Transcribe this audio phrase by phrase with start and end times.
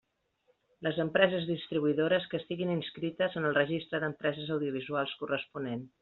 [0.85, 5.85] Les empreses distribuïdores que estiguin inscrites en el registre d'empreses audiovisuals corresponent.